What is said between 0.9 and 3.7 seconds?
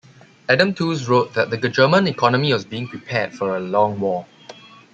wrote that the German economy was being prepared for a